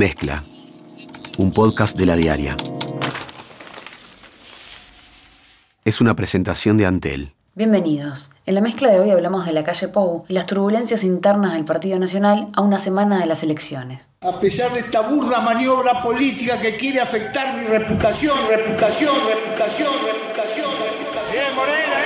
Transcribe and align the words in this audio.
Mezcla, 0.00 0.42
un 1.36 1.52
podcast 1.52 1.94
de 1.94 2.06
la 2.06 2.16
diaria. 2.16 2.56
Es 5.84 6.00
una 6.00 6.16
presentación 6.16 6.78
de 6.78 6.86
Antel. 6.86 7.34
Bienvenidos. 7.54 8.30
En 8.46 8.54
la 8.54 8.62
mezcla 8.62 8.90
de 8.90 8.98
hoy 8.98 9.10
hablamos 9.10 9.44
de 9.44 9.52
la 9.52 9.62
calle 9.62 9.88
Pou 9.88 10.24
y 10.26 10.32
las 10.32 10.46
turbulencias 10.46 11.04
internas 11.04 11.52
del 11.52 11.66
Partido 11.66 11.98
Nacional 11.98 12.48
a 12.54 12.62
una 12.62 12.78
semana 12.78 13.18
de 13.18 13.26
las 13.26 13.42
elecciones. 13.42 14.08
A 14.22 14.40
pesar 14.40 14.72
de 14.72 14.80
esta 14.80 15.02
burda 15.02 15.42
maniobra 15.42 16.02
política 16.02 16.58
que 16.58 16.78
quiere 16.78 17.02
afectar 17.02 17.58
mi 17.58 17.66
reputación, 17.66 18.38
reputación, 18.48 19.14
reputación, 19.28 19.92
reputación, 20.06 20.70
reputación. 20.80 21.30
Bien, 21.30 21.54
Morena, 21.54 22.00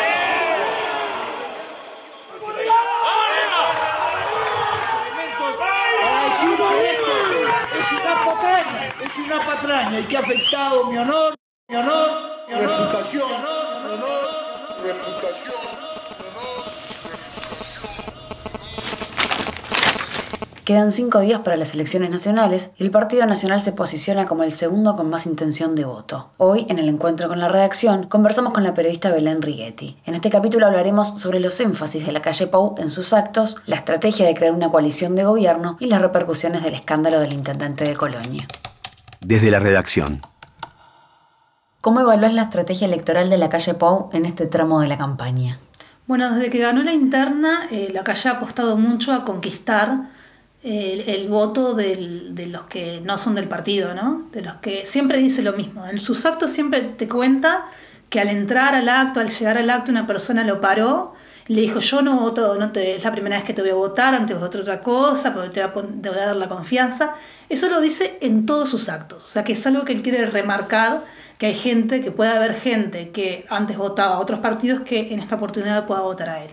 Es 7.84 7.92
una 7.92 8.14
patraña, 8.24 8.88
es 9.04 9.18
patraña 9.84 10.00
y 10.00 10.04
que 10.04 10.16
ha 10.16 10.20
afectado 10.20 10.84
mi 10.84 10.98
honor, 10.98 11.34
mi 11.68 11.76
honor, 11.76 12.10
mi 12.48 12.54
reputación, 12.54 13.28
mi 13.28 13.92
honor 13.92 14.24
reputación. 14.82 15.84
Quedan 20.64 20.92
cinco 20.92 21.20
días 21.20 21.40
para 21.40 21.58
las 21.58 21.74
elecciones 21.74 22.08
nacionales 22.08 22.70
y 22.78 22.84
el 22.84 22.90
Partido 22.90 23.26
Nacional 23.26 23.60
se 23.60 23.72
posiciona 23.72 24.26
como 24.26 24.44
el 24.44 24.50
segundo 24.50 24.96
con 24.96 25.10
más 25.10 25.26
intención 25.26 25.74
de 25.74 25.84
voto. 25.84 26.30
Hoy, 26.38 26.64
en 26.70 26.78
el 26.78 26.88
encuentro 26.88 27.28
con 27.28 27.38
la 27.38 27.48
redacción, 27.48 28.06
conversamos 28.06 28.54
con 28.54 28.64
la 28.64 28.72
periodista 28.72 29.10
Belén 29.10 29.42
Righetti. 29.42 29.98
En 30.06 30.14
este 30.14 30.30
capítulo 30.30 30.66
hablaremos 30.66 31.20
sobre 31.20 31.38
los 31.38 31.60
énfasis 31.60 32.06
de 32.06 32.12
la 32.12 32.22
calle 32.22 32.46
Pau 32.46 32.74
en 32.78 32.90
sus 32.90 33.12
actos, 33.12 33.58
la 33.66 33.76
estrategia 33.76 34.26
de 34.26 34.34
crear 34.34 34.54
una 34.54 34.70
coalición 34.70 35.14
de 35.16 35.24
gobierno 35.24 35.76
y 35.80 35.86
las 35.86 36.00
repercusiones 36.00 36.62
del 36.62 36.72
escándalo 36.72 37.20
del 37.20 37.34
intendente 37.34 37.84
de 37.84 37.94
Colonia. 37.94 38.46
Desde 39.24 39.50
la 39.50 39.58
redacción. 39.58 40.20
¿Cómo 41.80 42.00
evaluás 42.00 42.34
la 42.34 42.42
estrategia 42.42 42.86
electoral 42.86 43.30
de 43.30 43.38
la 43.38 43.48
calle 43.48 43.72
Pau 43.74 44.10
en 44.12 44.26
este 44.26 44.46
tramo 44.46 44.80
de 44.80 44.88
la 44.88 44.98
campaña? 44.98 45.58
Bueno, 46.06 46.30
desde 46.30 46.50
que 46.50 46.58
ganó 46.58 46.82
la 46.82 46.92
interna, 46.92 47.66
eh, 47.70 47.88
la 47.92 48.04
calle 48.04 48.28
ha 48.28 48.32
apostado 48.32 48.76
mucho 48.76 49.12
a 49.12 49.24
conquistar 49.24 50.10
eh, 50.62 51.04
el, 51.06 51.28
voto 51.28 51.72
de 51.74 52.48
los 52.50 52.64
que 52.64 53.00
no 53.02 53.16
son 53.16 53.34
del 53.34 53.48
partido, 53.48 53.94
¿no? 53.94 54.28
De 54.30 54.42
los 54.42 54.56
que 54.56 54.84
siempre 54.84 55.18
dice 55.18 55.42
lo 55.42 55.54
mismo. 55.54 55.86
En 55.86 55.98
sus 55.98 56.26
actos 56.26 56.50
siempre 56.50 56.82
te 56.82 57.08
cuenta 57.08 57.64
que 58.10 58.20
al 58.20 58.28
entrar 58.28 58.74
al 58.74 58.88
acto, 58.90 59.20
al 59.20 59.28
llegar 59.28 59.56
al 59.56 59.70
acto, 59.70 59.90
una 59.90 60.06
persona 60.06 60.44
lo 60.44 60.60
paró 60.60 61.14
le 61.46 61.60
dijo, 61.60 61.80
yo 61.80 62.00
no 62.00 62.18
voto, 62.18 62.56
no 62.58 62.72
te, 62.72 62.96
es 62.96 63.04
la 63.04 63.12
primera 63.12 63.36
vez 63.36 63.44
que 63.44 63.52
te 63.52 63.60
voy 63.60 63.70
a 63.70 63.74
votar, 63.74 64.14
antes 64.14 64.38
voto 64.38 64.58
otra 64.60 64.80
cosa, 64.80 65.34
porque 65.34 65.50
te 65.50 65.66
voy, 65.66 66.18
a, 66.18 66.26
dar 66.26 66.36
la 66.36 66.48
confianza. 66.48 67.14
Eso 67.48 67.68
lo 67.68 67.80
dice 67.80 68.16
en 68.22 68.46
todos 68.46 68.70
sus 68.70 68.88
actos. 68.88 69.24
O 69.24 69.28
sea, 69.28 69.44
que 69.44 69.52
es 69.52 69.66
algo 69.66 69.84
que 69.84 69.92
él 69.92 70.02
quiere 70.02 70.24
remarcar, 70.26 71.04
que 71.36 71.46
hay 71.46 71.54
gente, 71.54 72.00
que 72.00 72.10
puede 72.10 72.30
haber 72.30 72.54
gente 72.54 73.10
que 73.10 73.44
antes 73.50 73.76
votaba 73.76 74.14
a 74.14 74.20
otros 74.20 74.40
partidos 74.40 74.80
que 74.80 75.12
en 75.12 75.20
esta 75.20 75.36
oportunidad 75.36 75.86
pueda 75.86 76.00
votar 76.00 76.30
a 76.30 76.42
él. 76.42 76.50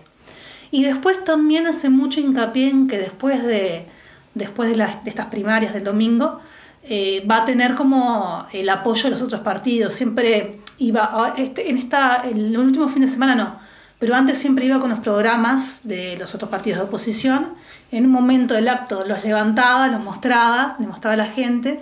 Y 0.70 0.84
después 0.84 1.24
también 1.24 1.66
hace 1.66 1.88
mucho 1.88 2.20
hincapié 2.20 2.68
en 2.68 2.88
que 2.88 2.98
después 2.98 3.42
de, 3.42 3.86
después 4.34 4.70
de, 4.70 4.76
las, 4.76 5.02
de 5.04 5.10
estas 5.10 5.26
primarias 5.26 5.72
del 5.72 5.84
domingo, 5.84 6.40
eh, 6.84 7.24
va 7.30 7.38
a 7.38 7.44
tener 7.44 7.74
como 7.74 8.46
el 8.52 8.68
apoyo 8.68 9.04
de 9.04 9.10
los 9.10 9.22
otros 9.22 9.40
partidos. 9.40 9.94
Siempre 9.94 10.58
iba, 10.78 11.34
este, 11.38 11.70
en, 11.70 11.78
esta, 11.78 12.24
el 12.28 12.56
último 12.58 12.88
fin 12.88 13.02
de 13.02 13.08
semana 13.08 13.34
no, 13.34 13.56
pero 14.02 14.16
antes 14.16 14.36
siempre 14.36 14.64
iba 14.64 14.80
con 14.80 14.90
los 14.90 14.98
programas 14.98 15.82
de 15.84 16.16
los 16.18 16.34
otros 16.34 16.50
partidos 16.50 16.80
de 16.80 16.86
oposición. 16.86 17.54
En 17.92 18.04
un 18.06 18.10
momento 18.10 18.52
del 18.52 18.66
acto 18.66 19.04
los 19.06 19.22
levantaba, 19.22 19.86
los 19.86 20.02
mostraba, 20.02 20.74
le 20.80 20.88
mostraba 20.88 21.14
a 21.14 21.16
la 21.16 21.26
gente, 21.26 21.80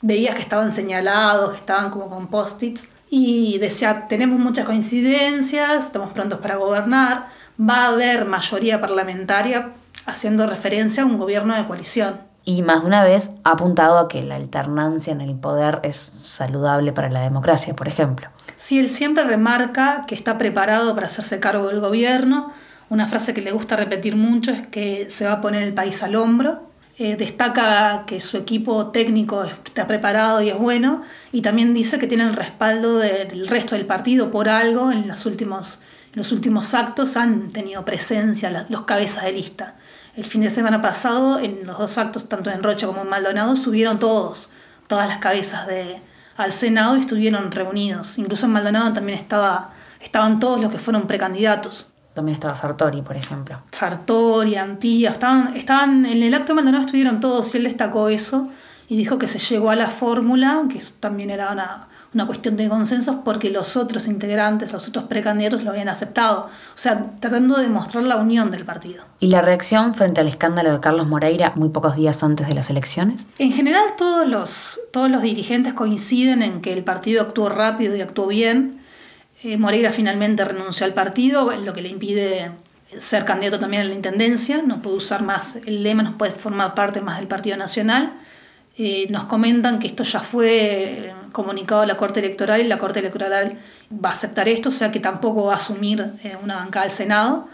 veías 0.00 0.36
que 0.36 0.42
estaban 0.42 0.70
señalados, 0.70 1.50
que 1.50 1.56
estaban 1.56 1.90
como 1.90 2.08
con 2.08 2.28
post-its, 2.28 2.86
y 3.10 3.58
decía, 3.58 4.06
tenemos 4.06 4.38
muchas 4.38 4.64
coincidencias, 4.64 5.86
estamos 5.86 6.12
prontos 6.12 6.38
para 6.38 6.54
gobernar, 6.54 7.26
va 7.60 7.78
a 7.78 7.88
haber 7.88 8.26
mayoría 8.26 8.80
parlamentaria 8.80 9.72
haciendo 10.04 10.46
referencia 10.46 11.02
a 11.02 11.06
un 11.06 11.18
gobierno 11.18 11.56
de 11.56 11.64
coalición. 11.64 12.20
Y 12.48 12.62
más 12.62 12.82
de 12.82 12.86
una 12.86 13.02
vez 13.02 13.32
ha 13.42 13.50
apuntado 13.50 13.98
a 13.98 14.06
que 14.06 14.22
la 14.22 14.36
alternancia 14.36 15.12
en 15.12 15.20
el 15.20 15.34
poder 15.34 15.80
es 15.82 15.96
saludable 15.96 16.92
para 16.92 17.10
la 17.10 17.20
democracia, 17.20 17.74
por 17.74 17.88
ejemplo. 17.88 18.28
Sí, 18.56 18.78
él 18.78 18.88
siempre 18.88 19.24
remarca 19.24 20.04
que 20.06 20.14
está 20.14 20.38
preparado 20.38 20.94
para 20.94 21.08
hacerse 21.08 21.40
cargo 21.40 21.66
del 21.66 21.80
gobierno. 21.80 22.52
Una 22.88 23.08
frase 23.08 23.34
que 23.34 23.40
le 23.40 23.50
gusta 23.50 23.74
repetir 23.74 24.14
mucho 24.14 24.52
es 24.52 24.64
que 24.68 25.10
se 25.10 25.24
va 25.24 25.32
a 25.32 25.40
poner 25.40 25.62
el 25.62 25.74
país 25.74 26.04
al 26.04 26.14
hombro. 26.14 26.70
Eh, 26.98 27.16
destaca 27.16 28.04
que 28.06 28.20
su 28.20 28.36
equipo 28.36 28.92
técnico 28.92 29.42
está 29.42 29.88
preparado 29.88 30.40
y 30.40 30.50
es 30.50 30.56
bueno. 30.56 31.02
Y 31.32 31.42
también 31.42 31.74
dice 31.74 31.98
que 31.98 32.06
tiene 32.06 32.22
el 32.22 32.34
respaldo 32.34 32.98
del 32.98 33.48
resto 33.48 33.74
del 33.74 33.86
partido 33.86 34.30
por 34.30 34.48
algo. 34.48 34.92
En 34.92 35.08
los 35.08 35.26
últimos, 35.26 35.80
los 36.14 36.30
últimos 36.30 36.74
actos 36.74 37.16
han 37.16 37.48
tenido 37.48 37.84
presencia 37.84 38.66
los 38.68 38.82
cabezas 38.82 39.24
de 39.24 39.32
lista. 39.32 39.74
El 40.16 40.24
fin 40.24 40.40
de 40.40 40.48
semana 40.48 40.80
pasado, 40.80 41.38
en 41.38 41.66
los 41.66 41.78
dos 41.78 41.98
actos, 41.98 42.26
tanto 42.28 42.50
en 42.50 42.62
Rocha 42.62 42.86
como 42.86 43.02
en 43.02 43.08
Maldonado, 43.08 43.54
subieron 43.54 43.98
todos, 43.98 44.48
todas 44.86 45.08
las 45.08 45.18
cabezas 45.18 45.66
de, 45.66 46.00
al 46.38 46.52
Senado 46.52 46.96
y 46.96 47.00
estuvieron 47.00 47.52
reunidos. 47.52 48.16
Incluso 48.16 48.46
en 48.46 48.52
Maldonado 48.52 48.94
también 48.94 49.18
estaba, 49.18 49.72
estaban 50.00 50.40
todos 50.40 50.58
los 50.60 50.72
que 50.72 50.78
fueron 50.78 51.06
precandidatos. 51.06 51.90
También 52.14 52.34
estaba 52.34 52.54
Sartori, 52.54 53.02
por 53.02 53.14
ejemplo. 53.14 53.62
Sartori, 53.72 54.56
Antilla, 54.56 55.10
estaban, 55.10 55.54
estaban 55.54 56.06
en 56.06 56.22
el 56.22 56.32
acto 56.32 56.52
de 56.52 56.54
Maldonado 56.54 56.84
estuvieron 56.86 57.20
todos 57.20 57.54
y 57.54 57.58
él 57.58 57.64
destacó 57.64 58.08
eso 58.08 58.48
y 58.88 58.96
dijo 58.96 59.18
que 59.18 59.26
se 59.26 59.38
llegó 59.38 59.70
a 59.70 59.76
la 59.76 59.90
fórmula, 59.90 60.64
que 60.70 60.80
también 61.00 61.30
era 61.30 61.50
una, 61.52 61.88
una 62.14 62.26
cuestión 62.26 62.56
de 62.56 62.68
consensos 62.68 63.16
porque 63.24 63.50
los 63.50 63.76
otros 63.76 64.06
integrantes, 64.06 64.72
los 64.72 64.86
otros 64.88 65.04
precandidatos 65.04 65.64
lo 65.64 65.70
habían 65.70 65.88
aceptado. 65.88 66.46
O 66.46 66.78
sea, 66.78 67.12
tratando 67.20 67.56
de 67.56 67.64
demostrar 67.64 68.04
la 68.04 68.16
unión 68.16 68.50
del 68.50 68.64
partido. 68.64 69.04
¿Y 69.18 69.28
la 69.28 69.42
reacción 69.42 69.92
frente 69.94 70.20
al 70.20 70.28
escándalo 70.28 70.72
de 70.72 70.80
Carlos 70.80 71.08
Moreira 71.08 71.52
muy 71.56 71.70
pocos 71.70 71.96
días 71.96 72.22
antes 72.22 72.46
de 72.46 72.54
las 72.54 72.70
elecciones? 72.70 73.26
En 73.38 73.52
general 73.52 73.84
todos 73.98 74.28
los, 74.28 74.80
todos 74.92 75.10
los 75.10 75.22
dirigentes 75.22 75.74
coinciden 75.74 76.42
en 76.42 76.60
que 76.60 76.72
el 76.72 76.84
partido 76.84 77.22
actuó 77.22 77.48
rápido 77.48 77.96
y 77.96 78.00
actuó 78.00 78.28
bien. 78.28 78.80
Eh, 79.42 79.58
Moreira 79.58 79.90
finalmente 79.90 80.44
renunció 80.44 80.86
al 80.86 80.94
partido, 80.94 81.50
lo 81.56 81.72
que 81.72 81.82
le 81.82 81.88
impide 81.88 82.52
ser 82.96 83.24
candidato 83.24 83.58
también 83.58 83.82
a 83.82 83.84
la 83.84 83.94
intendencia, 83.94 84.62
no 84.62 84.80
puede 84.80 84.96
usar 84.96 85.22
más 85.22 85.56
el 85.66 85.82
lema, 85.82 86.02
no 86.02 86.16
puede 86.16 86.32
formar 86.32 86.74
parte 86.74 87.00
más 87.00 87.18
del 87.18 87.26
Partido 87.26 87.56
Nacional. 87.56 88.14
Eh, 88.78 89.06
nos 89.08 89.24
comentan 89.24 89.78
que 89.78 89.86
esto 89.86 90.02
ya 90.02 90.20
fue 90.20 91.14
comunicado 91.32 91.80
a 91.80 91.86
la 91.86 91.96
Corte 91.96 92.20
Electoral 92.20 92.60
y 92.60 92.64
la 92.64 92.76
Corte 92.76 93.00
Electoral 93.00 93.58
va 93.92 94.10
a 94.10 94.12
aceptar 94.12 94.48
esto, 94.48 94.68
o 94.68 94.72
sea 94.72 94.92
que 94.92 95.00
tampoco 95.00 95.44
va 95.44 95.54
a 95.54 95.56
asumir 95.56 96.12
eh, 96.22 96.36
una 96.42 96.56
bancada 96.56 96.84
del 96.84 96.92
Senado. 96.92 97.48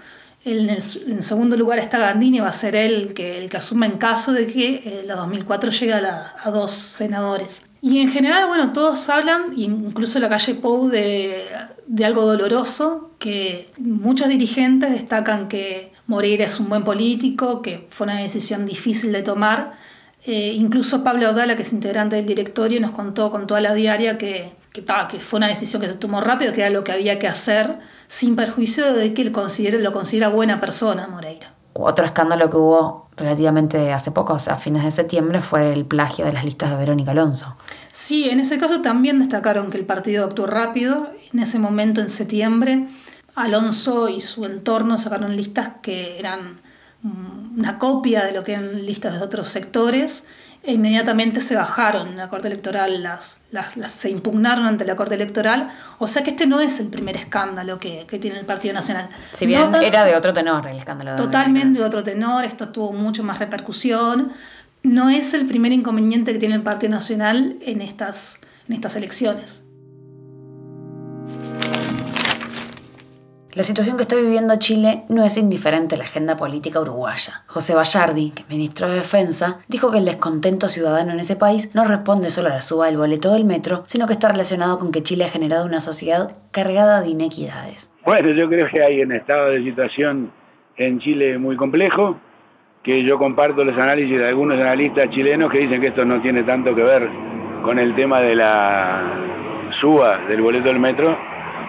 En, 0.44 0.69
el, 0.69 0.83
segundo 0.83 1.56
lugar 1.56 1.78
está 1.78 1.99
Gandini, 1.99 2.41
va 2.41 2.49
a 2.49 2.53
ser 2.53 2.75
él 2.75 3.15
que, 3.15 3.38
el 3.38 3.49
que 3.49 3.56
asuma 3.59 3.87
en 3.87 3.99
caso 3.99 4.33
de 4.33 4.49
que 4.49 4.83
eh, 4.84 5.03
la 5.06 5.15
2004 5.15 5.71
llegue 5.71 5.94
a, 5.94 6.34
a, 6.43 6.50
dos 6.50 6.72
senadores. 6.72 7.62
Y 7.81 8.00
en 8.00 8.09
general, 8.09 8.49
bueno, 8.49 8.72
todos 8.72 9.09
hablan, 9.09 9.53
incluso 9.56 10.19
la 10.19 10.28
calle 10.28 10.54
Pou, 10.56 10.89
de, 10.89 11.44
de 11.87 12.04
algo 12.04 12.27
doloroso, 12.27 13.12
que 13.21 13.71
muchos 13.78 14.28
dirigentes 14.28 14.91
destacan 14.91 15.49
que 15.49 15.93
Moreira 16.09 16.47
es 16.47 16.59
un 16.59 16.69
buen 16.69 16.83
político, 16.83 17.62
que 17.62 17.87
fue 17.91 18.06
una 18.06 18.16
decisión 18.16 18.66
difícil 18.66 19.12
de 19.12 19.22
tomar, 19.22 19.72
eh, 20.25 20.53
incluso 20.55 21.03
Pablo 21.03 21.27
Audala, 21.27 21.56
que 21.56 21.62
es 21.62 21.72
integrante 21.72 22.16
del 22.16 22.27
directorio, 22.27 22.81
nos 22.81 22.93
contó 22.93 23.31
con 23.31 23.47
toda 23.47 23.60
la 23.60 23.75
diaria 23.75 24.19
que, 24.19 24.53
que, 24.72 24.84
que, 25.10 25.21
fue 25.21 25.38
una 25.38 25.49
decisión 25.49 25.83
que 25.83 25.88
se 25.88 25.94
tomó 25.94 26.21
rápido, 26.21 26.53
que 26.53 26.60
era 26.60 26.71
lo 26.71 26.84
que 26.84 26.93
había 26.93 27.19
que 27.19 27.27
hacer, 27.27 27.78
sin 28.06 28.37
perjuicio 28.37 28.93
de 28.93 29.15
que 29.15 29.22
él 29.22 29.33
considere, 29.33 29.81
lo 29.81 29.91
considera 29.93 30.28
buena 30.28 30.60
persona 30.60 31.09
Moreira. 31.09 31.54
Otro 31.74 32.04
escándalo 32.04 32.51
que 32.51 32.57
hubo 32.57 33.09
relativamente 33.16 33.92
hace 33.92 34.13
poco, 34.13 34.34
o 34.34 34.39
sea, 34.39 34.54
a 34.54 34.59
fines 34.59 34.84
de 34.84 34.91
septiembre, 34.91 35.41
fue 35.41 35.72
el 35.72 35.86
plagio 35.86 36.24
de 36.24 36.33
las 36.33 36.45
listas 36.45 36.71
de 36.71 36.77
Verónica 36.77 37.10
Alonso. 37.10 37.57
Sí, 37.92 38.30
en 38.30 38.41
ese 38.41 38.59
caso 38.59 38.80
también 38.80 39.19
destacaron 39.19 39.71
que 39.71 39.78
el 39.78 39.86
partido 39.86 40.24
actuó 40.24 40.47
rápido. 40.47 41.09
En 41.33 41.41
ese 41.41 41.59
momento, 41.59 42.01
en 42.01 42.09
septiembre, 42.09 42.86
Alonso 43.34 44.09
y 44.09 44.21
su 44.21 44.45
entorno 44.45 44.98
sacaron 44.98 45.36
listas 45.36 45.72
que 45.83 46.19
eran 46.19 46.60
una 47.03 47.78
copia 47.78 48.25
de 48.25 48.33
lo 48.33 48.45
que 48.45 48.53
eran 48.53 48.87
listas 48.87 49.15
de 49.15 49.21
otros 49.21 49.49
sectores 49.49 50.25
e 50.65 50.75
inmediatamente 50.75 51.41
se 51.41 51.57
bajaron 51.57 52.07
en 52.09 52.16
la 52.16 52.28
Corte 52.28 52.47
Electoral, 52.47 53.03
las, 53.03 53.41
las, 53.51 53.91
se 53.91 54.10
impugnaron 54.10 54.65
ante 54.65 54.84
la 54.84 54.95
Corte 54.95 55.16
Electoral. 55.16 55.71
O 55.99 56.07
sea 56.07 56.22
que 56.22 56.31
este 56.31 56.47
no 56.47 56.60
es 56.60 56.78
el 56.78 56.87
primer 56.87 57.16
escándalo 57.16 57.78
que, 57.78 58.07
que 58.07 58.21
tiene 58.21 58.39
el 58.39 58.47
Partido 58.47 58.72
Nacional. 58.72 59.09
Si 59.33 59.45
bien 59.45 59.75
era 59.83 60.04
de 60.04 60.15
otro 60.15 60.33
tenor 60.33 60.69
el 60.69 60.77
escándalo. 60.77 61.16
totalmente 61.16 61.81
de 61.81 61.84
otro 61.84 62.04
tenor, 62.04 62.45
esto 62.45 62.69
tuvo 62.69 62.93
mucho 62.93 63.25
más 63.25 63.41
repercusión. 63.41 64.31
No 64.84 65.10
es 65.10 65.34
el 65.34 65.47
primer 65.47 65.72
inconveniente 65.72 66.33
que 66.33 66.39
tiene 66.39 66.55
el 66.55 66.63
Partido 66.63 66.93
Nacional 66.93 67.57
en 67.60 67.83
estas, 67.83 68.39
en 68.69 68.75
estas 68.75 68.95
elecciones. 68.95 69.63
La 73.54 73.65
situación 73.65 73.99
que 73.99 74.04
está 74.04 74.16
viviendo 74.16 74.59
Chile 74.59 75.03
no 75.10 75.25
es 75.25 75.37
indiferente 75.37 75.95
a 75.95 75.99
la 75.99 76.04
agenda 76.04 76.39
política 76.39 76.81
uruguaya. 76.81 77.43
José 77.47 77.75
Bayardi, 77.75 78.31
que 78.31 78.43
es 78.45 78.49
ministro 78.49 78.89
de 78.89 78.95
Defensa, 78.95 79.59
dijo 79.69 79.91
que 79.91 79.99
el 79.99 80.07
descontento 80.07 80.71
ciudadano 80.71 81.13
en 81.13 81.21
ese 81.21 81.37
país 81.37 81.75
no 81.75 81.84
responde 81.84 82.31
solo 82.31 82.49
a 82.49 82.53
la 82.53 82.63
suba 82.63 82.87
del 82.87 82.97
boleto 82.97 83.31
del 83.34 83.45
metro, 83.45 83.83
sino 83.87 84.07
que 84.07 84.15
está 84.15 84.28
relacionado 84.28 84.78
con 84.78 84.91
que 84.91 85.03
Chile 85.03 85.27
ha 85.27 85.28
generado 85.28 85.66
una 85.66 85.83
sociedad 85.83 86.34
cargada 86.51 87.03
de 87.03 87.10
inequidades. 87.10 87.93
Bueno, 88.07 88.31
yo 88.31 88.49
creo 88.49 88.69
que 88.69 88.83
hay 88.83 89.03
un 89.03 89.13
estado 89.13 89.51
de 89.51 89.63
situación 89.63 90.33
en 90.78 90.98
Chile 91.01 91.37
muy 91.37 91.57
complejo, 91.57 92.16
que 92.83 93.05
yo 93.05 93.19
comparto 93.19 93.65
los 93.65 93.77
análisis 93.77 94.16
de 94.16 94.28
algunos 94.28 94.59
analistas 94.59 95.10
chilenos 95.10 95.53
que 95.53 95.59
dicen 95.59 95.78
que 95.78 95.89
esto 95.89 96.07
no 96.07 96.22
tiene 96.22 96.43
tanto 96.45 96.75
que 96.75 96.84
ver 96.84 97.07
con 97.63 97.78
el 97.78 97.95
tema 97.95 98.21
de 98.22 98.34
la 98.34 99.71
suba 99.78 100.21
del 100.27 100.41
boleto 100.41 100.69
del 100.69 100.81
metro, 100.81 101.19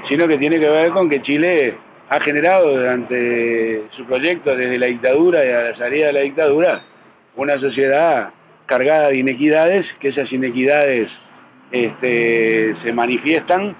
sino 0.08 0.28
que 0.28 0.38
tiene 0.38 0.60
que 0.60 0.70
ver 0.70 0.92
con 0.92 1.10
que 1.10 1.22
Chile 1.22 1.76
ha 2.10 2.20
generado 2.20 2.78
durante 2.78 3.84
su 3.92 4.06
proyecto 4.06 4.56
desde 4.56 4.78
la 4.78 4.88
dictadura 4.88 5.46
y 5.46 5.50
a 5.50 5.64
la 5.72 5.76
salida 5.76 6.08
de 6.08 6.14
la 6.14 6.20
dictadura 6.22 6.82
una 7.36 7.58
sociedad 7.60 8.30
cargada 8.66 9.10
de 9.10 9.18
inequidades, 9.18 9.86
que 10.00 10.10
esas 10.10 10.32
inequidades 10.32 11.10
este, 11.72 12.76
se 12.84 12.94
manifiestan 12.94 13.76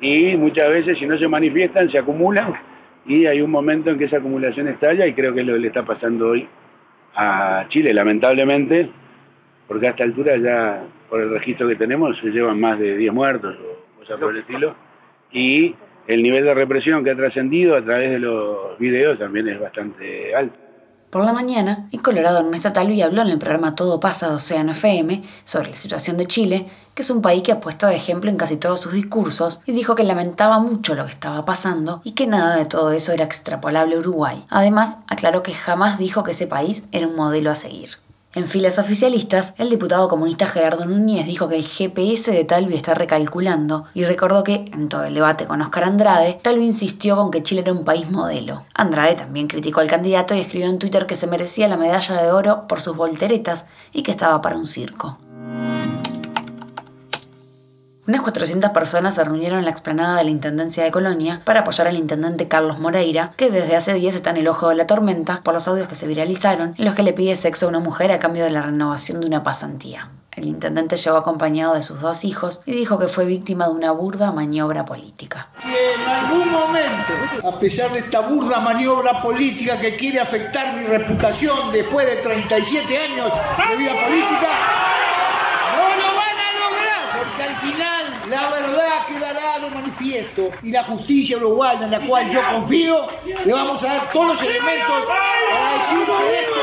y 0.00 0.36
muchas 0.36 0.68
veces 0.70 0.98
si 0.98 1.06
no 1.06 1.16
se 1.16 1.28
manifiestan 1.28 1.90
se 1.90 1.98
acumulan 1.98 2.54
y 3.06 3.26
hay 3.26 3.40
un 3.40 3.50
momento 3.50 3.90
en 3.90 3.98
que 3.98 4.06
esa 4.06 4.16
acumulación 4.16 4.68
estalla 4.68 5.06
y 5.06 5.14
creo 5.14 5.32
que 5.32 5.40
es 5.40 5.46
lo 5.46 5.54
que 5.54 5.60
le 5.60 5.68
está 5.68 5.84
pasando 5.84 6.30
hoy 6.30 6.48
a 7.14 7.64
Chile, 7.68 7.94
lamentablemente, 7.94 8.90
porque 9.68 9.86
a 9.86 9.90
esta 9.90 10.04
altura 10.04 10.36
ya 10.36 10.82
por 11.08 11.20
el 11.20 11.30
registro 11.30 11.68
que 11.68 11.76
tenemos 11.76 12.18
se 12.18 12.30
llevan 12.30 12.60
más 12.60 12.78
de 12.78 12.96
10 12.96 13.12
muertos 13.12 13.56
o 13.56 14.00
cosas 14.00 14.18
por 14.18 14.32
el 14.32 14.38
estilo 14.38 14.85
y 15.32 15.74
el 16.06 16.22
nivel 16.22 16.44
de 16.44 16.54
represión 16.54 17.02
que 17.02 17.10
ha 17.10 17.16
trascendido 17.16 17.76
a 17.76 17.84
través 17.84 18.10
de 18.10 18.18
los 18.18 18.78
videos 18.78 19.18
también 19.18 19.48
es 19.48 19.60
bastante 19.60 20.34
alto. 20.34 20.66
Por 21.10 21.24
la 21.24 21.32
mañana, 21.32 21.86
el 21.92 22.02
Colorado 22.02 22.40
Ernesto 22.40 22.72
Talvi 22.72 23.00
habló 23.00 23.22
en 23.22 23.28
el 23.28 23.38
programa 23.38 23.74
Todo 23.74 24.00
pasa 24.00 24.28
de 24.28 24.34
Océano 24.34 24.72
FM 24.72 25.22
sobre 25.44 25.70
la 25.70 25.76
situación 25.76 26.16
de 26.16 26.26
Chile, 26.26 26.66
que 26.94 27.02
es 27.02 27.10
un 27.10 27.22
país 27.22 27.42
que 27.42 27.52
ha 27.52 27.60
puesto 27.60 27.86
de 27.86 27.94
ejemplo 27.94 28.28
en 28.28 28.36
casi 28.36 28.56
todos 28.56 28.80
sus 28.80 28.92
discursos, 28.92 29.60
y 29.66 29.72
dijo 29.72 29.94
que 29.94 30.04
lamentaba 30.04 30.58
mucho 30.58 30.94
lo 30.94 31.06
que 31.06 31.12
estaba 31.12 31.44
pasando 31.44 32.00
y 32.04 32.12
que 32.12 32.26
nada 32.26 32.56
de 32.56 32.66
todo 32.66 32.90
eso 32.92 33.12
era 33.12 33.24
extrapolable 33.24 33.94
a 33.94 33.98
Uruguay. 34.00 34.44
Además, 34.50 34.98
aclaró 35.06 35.42
que 35.42 35.54
jamás 35.54 35.98
dijo 35.98 36.24
que 36.24 36.32
ese 36.32 36.48
país 36.48 36.84
era 36.92 37.06
un 37.06 37.16
modelo 37.16 37.50
a 37.50 37.54
seguir. 37.54 37.90
En 38.36 38.46
filas 38.46 38.78
oficialistas, 38.78 39.54
el 39.56 39.70
diputado 39.70 40.10
comunista 40.10 40.46
Gerardo 40.46 40.84
Núñez 40.84 41.24
dijo 41.24 41.48
que 41.48 41.56
el 41.56 41.64
GPS 41.64 42.30
de 42.30 42.44
Talvi 42.44 42.74
está 42.74 42.92
recalculando 42.92 43.86
y 43.94 44.04
recordó 44.04 44.44
que, 44.44 44.66
en 44.74 44.90
todo 44.90 45.04
el 45.04 45.14
debate 45.14 45.46
con 45.46 45.62
Oscar 45.62 45.84
Andrade, 45.84 46.38
Talvi 46.42 46.66
insistió 46.66 47.16
con 47.16 47.30
que 47.30 47.42
Chile 47.42 47.62
era 47.62 47.72
un 47.72 47.86
país 47.86 48.10
modelo. 48.10 48.66
Andrade 48.74 49.14
también 49.14 49.46
criticó 49.46 49.80
al 49.80 49.88
candidato 49.88 50.34
y 50.34 50.40
escribió 50.40 50.68
en 50.68 50.78
Twitter 50.78 51.06
que 51.06 51.16
se 51.16 51.26
merecía 51.26 51.66
la 51.66 51.78
medalla 51.78 52.22
de 52.22 52.30
oro 52.30 52.68
por 52.68 52.82
sus 52.82 52.94
volteretas 52.94 53.64
y 53.94 54.02
que 54.02 54.10
estaba 54.10 54.42
para 54.42 54.58
un 54.58 54.66
circo. 54.66 55.16
Unas 58.08 58.20
400 58.20 58.70
personas 58.70 59.16
se 59.16 59.24
reunieron 59.24 59.58
en 59.58 59.64
la 59.64 59.72
explanada 59.72 60.18
de 60.18 60.24
la 60.24 60.30
Intendencia 60.30 60.84
de 60.84 60.92
Colonia 60.92 61.40
para 61.44 61.60
apoyar 61.60 61.88
al 61.88 61.96
intendente 61.96 62.46
Carlos 62.46 62.78
Moreira, 62.78 63.32
que 63.36 63.50
desde 63.50 63.74
hace 63.74 63.94
días 63.94 64.14
está 64.14 64.30
en 64.30 64.36
el 64.36 64.46
ojo 64.46 64.68
de 64.68 64.76
la 64.76 64.86
tormenta 64.86 65.40
por 65.42 65.54
los 65.54 65.66
audios 65.66 65.88
que 65.88 65.96
se 65.96 66.06
viralizaron 66.06 66.74
en 66.78 66.84
los 66.84 66.94
que 66.94 67.02
le 67.02 67.12
pide 67.12 67.34
sexo 67.34 67.66
a 67.66 67.68
una 67.68 67.80
mujer 67.80 68.12
a 68.12 68.20
cambio 68.20 68.44
de 68.44 68.50
la 68.52 68.62
renovación 68.62 69.20
de 69.20 69.26
una 69.26 69.42
pasantía. 69.42 70.08
El 70.30 70.44
intendente 70.44 70.96
llegó 70.96 71.16
acompañado 71.16 71.74
de 71.74 71.82
sus 71.82 72.00
dos 72.00 72.22
hijos 72.22 72.60
y 72.64 72.72
dijo 72.72 72.96
que 72.98 73.08
fue 73.08 73.24
víctima 73.24 73.66
de 73.66 73.72
una 73.72 73.90
burda 73.90 74.30
maniobra 74.30 74.84
política. 74.84 75.48
Si 75.58 75.68
en 75.68 76.08
algún 76.08 76.52
momento, 76.52 77.48
a 77.48 77.58
pesar 77.58 77.90
de 77.90 78.00
esta 78.00 78.20
burda 78.20 78.60
maniobra 78.60 79.20
política 79.20 79.80
que 79.80 79.96
quiere 79.96 80.20
afectar 80.20 80.76
mi 80.76 80.84
reputación 80.84 81.72
después 81.72 82.06
de 82.06 82.16
37 82.16 82.98
años 82.98 83.32
de 83.68 83.76
vida 83.76 83.92
política, 83.92 84.48
no 85.74 85.88
lo 85.96 86.08
van 86.14 86.36
a 86.38 86.50
lograr, 86.68 87.18
porque 87.18 87.42
al 87.42 87.56
final 87.56 87.95
la 88.28 88.50
verdad 88.50 89.06
quedará 89.08 89.58
de 89.60 89.70
manifiesto 89.70 90.50
y 90.62 90.70
la 90.72 90.82
justicia 90.84 91.36
uruguaya 91.36 91.84
en 91.84 91.90
la 91.92 92.00
cual 92.00 92.30
yo 92.30 92.40
confío, 92.50 93.06
le 93.44 93.52
vamos 93.52 93.82
a 93.84 93.94
dar 93.94 94.10
todos 94.10 94.28
los 94.28 94.42
elementos 94.42 95.04
para 95.48 95.72
decir 95.72 96.06
que 96.06 96.40
esto 96.40 96.60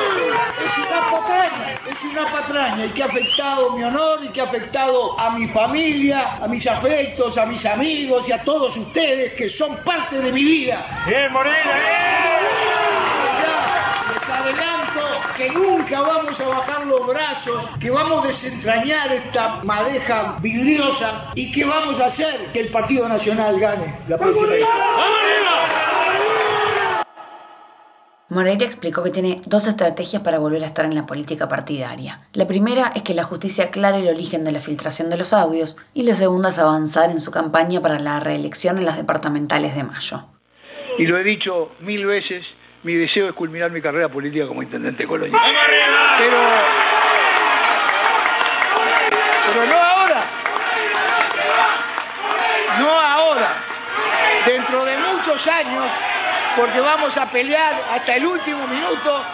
es 0.66 0.78
una 0.88 1.12
patraña, 1.12 1.76
es 1.92 2.04
una 2.12 2.32
patraña 2.32 2.86
y 2.86 2.90
que 2.90 3.04
ha 3.04 3.06
afectado 3.06 3.72
mi 3.72 3.84
honor 3.84 4.20
y 4.24 4.28
que 4.30 4.42
ha 4.42 4.44
afectado 4.44 5.20
a 5.20 5.32
mi 5.32 5.46
familia, 5.46 6.38
a 6.42 6.48
mis 6.48 6.68
afectos, 6.68 7.38
a 7.38 7.46
mis 7.46 7.66
amigos 7.66 8.28
y 8.28 8.32
a 8.32 8.44
todos 8.44 8.76
ustedes 8.78 9.34
que 9.34 9.48
son 9.48 9.78
parte 9.78 10.20
de 10.20 10.32
mi 10.32 10.44
vida. 10.44 10.86
Bien, 11.08 11.32
Morena, 11.32 11.72
adelanto 11.72 12.83
que 15.44 15.54
nunca 15.54 16.02
vamos 16.02 16.40
a 16.40 16.48
bajar 16.48 16.88
los 16.88 17.06
brazos, 17.06 17.68
que 17.80 17.90
vamos 17.90 18.24
a 18.24 18.28
desentrañar 18.28 19.12
esta 19.12 19.62
madeja 19.64 20.38
vidriosa 20.42 21.32
y 21.36 21.52
que 21.52 21.66
vamos 21.66 22.00
a 22.00 22.06
hacer 22.06 22.52
que 22.54 22.62
el 22.62 22.70
Partido 22.70 23.10
Nacional 23.10 23.60
gane 23.60 24.00
la 24.08 24.18
próxima. 24.18 24.48
Moreira 28.30 28.66
explicó 28.66 29.04
que 29.04 29.12
tiene 29.12 29.42
dos 29.46 29.68
estrategias 29.68 30.24
para 30.24 30.40
volver 30.40 30.64
a 30.64 30.68
estar 30.68 30.86
en 30.86 30.96
la 30.96 31.06
política 31.06 31.48
partidaria. 31.48 32.22
La 32.34 32.48
primera 32.48 32.92
es 32.96 33.04
que 33.04 33.14
la 33.14 33.26
justicia 33.26 33.66
aclare 33.66 34.00
el 34.00 34.08
origen 34.08 34.44
de 34.44 34.54
la 34.54 34.60
filtración 34.60 35.10
de 35.10 35.18
los 35.18 35.34
audios 35.34 35.78
y 35.94 36.04
la 36.04 36.16
segunda 36.16 36.50
es 36.50 36.58
avanzar 36.58 37.12
en 37.12 37.20
su 37.20 37.32
campaña 37.32 37.82
para 37.82 38.00
la 38.00 38.20
reelección 38.20 38.78
en 38.78 38.86
las 38.86 38.98
departamentales 38.98 39.76
de 39.76 39.84
mayo. 39.84 40.24
y 40.98 41.06
lo 41.06 41.18
he 41.18 41.24
dicho 41.24 41.72
mil 41.82 42.06
veces, 42.06 42.46
mi 42.84 42.96
deseo 42.96 43.30
es 43.30 43.36
culminar 43.36 43.72
mi 43.72 43.82
carrera 43.82 44.10
política 44.10 44.46
como 44.46 44.62
intendente 44.62 45.04
de 45.04 45.08
Colonia. 45.08 45.40
Pero, 46.20 46.38
pero 49.48 49.66
no 49.66 49.76
ahora, 49.76 50.26
no 52.80 53.00
ahora, 53.00 53.56
dentro 54.46 54.86
de 54.86 54.98
muchos 54.98 55.48
años, 55.48 55.86
porque 56.58 56.80
vamos 56.80 57.16
a 57.18 57.32
pelear 57.32 57.84
hasta 57.94 58.16
el 58.16 58.26
último 58.26 58.68
minuto 58.68 59.26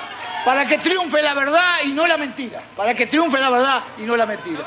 para 0.46 0.66
que 0.68 0.78
triunfe 0.78 1.22
la 1.22 1.34
verdad 1.34 1.80
y 1.84 1.90
no 1.90 2.08
la 2.08 2.18
mentira, 2.18 2.62
para 2.76 2.94
que 2.94 3.08
triunfe 3.08 3.40
la 3.40 3.50
verdad 3.50 3.84
y 3.98 4.04
no 4.04 4.16
la 4.16 4.26
mentira. 4.26 4.64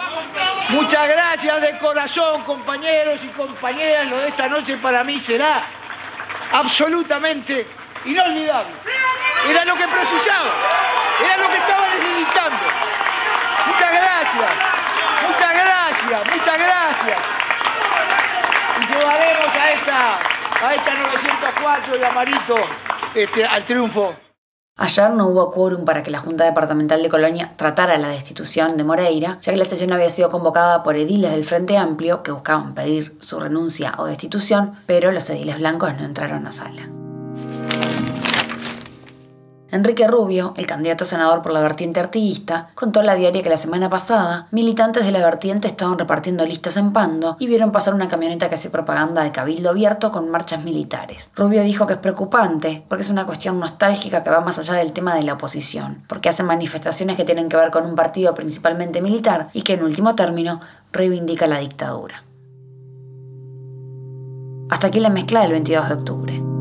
Muchas 0.70 1.08
gracias 1.08 1.62
de 1.62 1.78
corazón, 1.78 2.43
compañeros 2.43 3.20
y 3.23 3.28
compañeras, 3.28 4.08
lo 4.08 4.19
de 4.19 4.28
esta 4.28 4.49
noche 4.49 4.76
para 4.78 5.05
mí 5.05 5.23
será 5.26 5.64
absolutamente 6.52 7.67
inolvidable. 8.04 8.75
Era 9.49 9.64
lo 9.64 9.75
que 9.76 9.88
precisaba, 9.88 10.52
era 11.25 11.37
lo 11.37 11.49
que 11.49 11.59
estaba 11.59 11.88
necesitando. 11.88 12.64
Muchas 13.66 13.92
gracias, 13.92 14.50
muchas 15.26 15.52
gracias, 15.52 16.37
muchas 16.37 16.59
gracias. 16.59 17.18
Y 18.80 18.87
llevaremos 18.87 19.54
a 19.54 19.71
esta, 19.71 20.18
a 20.66 20.75
esta 20.75 20.94
904 20.94 21.99
de 21.99 22.06
Amarito 22.06 22.56
este, 23.14 23.44
al 23.47 23.66
triunfo. 23.66 24.14
Ayer 24.78 25.11
no 25.11 25.26
hubo 25.26 25.52
quórum 25.52 25.85
para 25.85 26.02
que 26.02 26.11
la 26.11 26.18
Junta 26.18 26.44
Departamental 26.44 27.02
de 27.02 27.11
Colonia 27.11 27.52
tratara 27.56 27.99
la 27.99 28.09
destitución 28.09 28.78
de 28.78 28.85
Moreira, 28.85 29.37
ya 29.40 29.52
que 29.52 29.59
la 29.59 29.66
sesión 29.66 29.92
había 29.92 30.09
sido 30.09 30.30
convocada 30.30 30.82
por 30.82 30.97
ediles 30.97 31.30
del 31.30 31.44
Frente 31.44 31.76
Amplio 31.76 32.23
que 32.23 32.32
buscaban 32.32 32.75
pedir 32.75 33.14
su 33.21 33.38
renuncia 33.38 33.92
o 33.99 34.06
destitución, 34.06 34.78
pero 34.87 35.12
los 35.12 35.28
ediles 35.28 35.59
blancos 35.59 35.94
no 35.99 36.04
entraron 36.06 36.47
a 36.47 36.52
sala. 36.52 37.01
Enrique 39.73 40.07
Rubio, 40.07 40.52
el 40.59 40.66
candidato 40.66 41.04
a 41.04 41.07
senador 41.07 41.40
por 41.40 41.50
la 41.50 41.61
vertiente 41.61 41.99
artiguista, 41.99 42.69
contó 42.75 43.00
a 43.00 43.04
la 43.04 43.14
diaria 43.14 43.42
que 43.42 43.49
la 43.49 43.57
semana 43.57 43.88
pasada 43.88 44.47
militantes 44.50 45.07
de 45.07 45.12
la 45.12 45.25
vertiente 45.25 45.66
estaban 45.66 45.99
repartiendo 45.99 46.45
listas 46.45 46.76
en 46.76 46.92
Pando 46.92 47.37
y 47.38 47.47
vieron 47.47 47.73
pasar 47.73 47.95
una 47.95 48.07
camioneta 48.07 48.50
que 48.50 48.57
hace 48.57 48.69
propaganda 48.69 49.23
de 49.23 49.33
cabildo 49.33 49.71
abierto 49.71 50.12
con 50.12 50.28
marchas 50.31 50.62
militares. 50.62 51.31
Rubio 51.35 51.62
dijo 51.62 51.87
que 51.87 51.95
es 51.95 51.99
preocupante 52.00 52.85
porque 52.87 53.02
es 53.02 53.09
una 53.09 53.25
cuestión 53.25 53.59
nostálgica 53.59 54.23
que 54.23 54.28
va 54.28 54.42
más 54.42 54.59
allá 54.59 54.75
del 54.75 54.92
tema 54.92 55.14
de 55.14 55.23
la 55.23 55.33
oposición, 55.33 56.04
porque 56.07 56.28
hacen 56.28 56.45
manifestaciones 56.45 57.16
que 57.16 57.25
tienen 57.25 57.49
que 57.49 57.57
ver 57.57 57.71
con 57.71 57.87
un 57.87 57.95
partido 57.95 58.35
principalmente 58.35 59.00
militar 59.00 59.49
y 59.54 59.62
que 59.62 59.73
en 59.73 59.85
último 59.85 60.14
término 60.14 60.61
reivindica 60.92 61.47
la 61.47 61.61
dictadura. 61.61 62.25
Hasta 64.69 64.88
aquí 64.88 65.00
la 65.00 65.09
mezcla 65.09 65.40
del 65.40 65.52
22 65.52 65.88
de 65.88 65.95
octubre. 65.95 66.51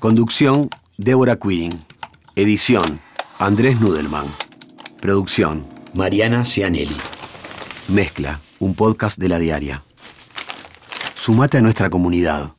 Conducción, 0.00 0.70
Débora 0.96 1.40
Quirin. 1.40 1.76
Edición, 2.36 3.00
Andrés 3.40 3.80
Nudelman. 3.80 4.26
Producción, 5.00 5.66
Mariana 5.92 6.44
Cianelli. 6.44 6.96
Mezcla, 7.88 8.38
un 8.60 8.76
podcast 8.76 9.18
de 9.18 9.28
la 9.28 9.40
diaria. 9.40 9.82
Sumate 11.16 11.58
a 11.58 11.62
nuestra 11.62 11.90
comunidad. 11.90 12.57